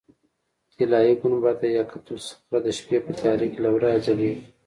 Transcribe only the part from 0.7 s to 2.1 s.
طلایي ګنبده یا قبة